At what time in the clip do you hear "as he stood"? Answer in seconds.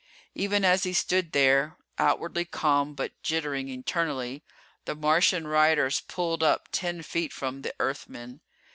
0.65-1.31